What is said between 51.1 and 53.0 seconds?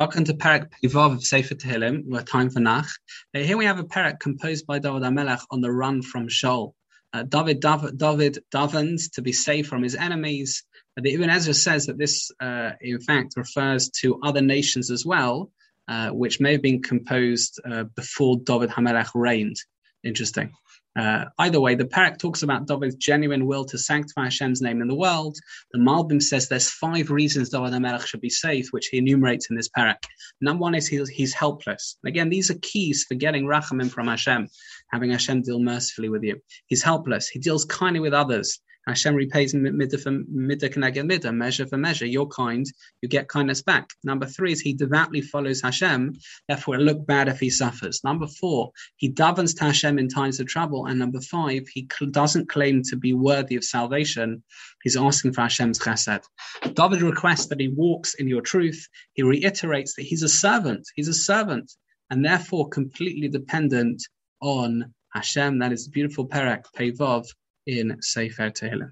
five, he cl- doesn't claim to